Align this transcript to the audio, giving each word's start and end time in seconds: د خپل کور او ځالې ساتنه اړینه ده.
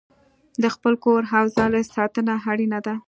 د 0.61 0.63
خپل 0.75 0.93
کور 1.03 1.21
او 1.37 1.45
ځالې 1.55 1.83
ساتنه 1.95 2.33
اړینه 2.51 2.79
ده. 2.85 2.95